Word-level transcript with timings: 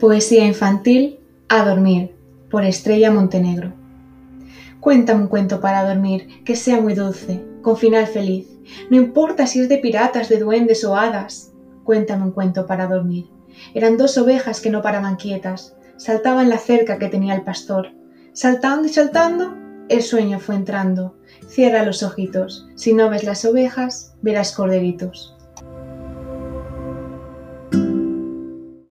Poesía 0.00 0.46
infantil 0.46 1.18
A 1.48 1.64
dormir 1.64 2.14
por 2.52 2.64
Estrella 2.64 3.10
Montenegro. 3.10 3.72
Cuéntame 4.78 5.22
un 5.22 5.26
cuento 5.26 5.60
para 5.60 5.82
dormir 5.88 6.44
que 6.44 6.54
sea 6.54 6.80
muy 6.80 6.94
dulce, 6.94 7.44
con 7.62 7.76
final 7.76 8.06
feliz. 8.06 8.46
No 8.90 8.96
importa 8.96 9.48
si 9.48 9.58
es 9.58 9.68
de 9.68 9.78
piratas, 9.78 10.28
de 10.28 10.38
duendes 10.38 10.84
o 10.84 10.94
hadas. 10.94 11.52
Cuéntame 11.82 12.22
un 12.22 12.30
cuento 12.30 12.64
para 12.64 12.86
dormir. 12.86 13.26
Eran 13.74 13.96
dos 13.96 14.16
ovejas 14.18 14.60
que 14.60 14.70
no 14.70 14.82
paraban 14.82 15.16
quietas, 15.16 15.74
saltaban 15.96 16.48
la 16.48 16.58
cerca 16.58 16.98
que 16.98 17.08
tenía 17.08 17.34
el 17.34 17.42
pastor. 17.42 17.88
Saltando 18.34 18.86
y 18.86 18.90
saltando, 18.90 19.56
el 19.88 20.02
sueño 20.02 20.38
fue 20.38 20.54
entrando. 20.54 21.16
Cierra 21.48 21.82
los 21.82 22.04
ojitos. 22.04 22.68
Si 22.76 22.94
no 22.94 23.10
ves 23.10 23.24
las 23.24 23.44
ovejas, 23.44 24.14
verás 24.22 24.52
corderitos. 24.52 25.37